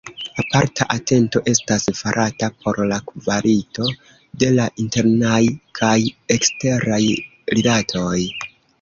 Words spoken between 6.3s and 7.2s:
eksteraj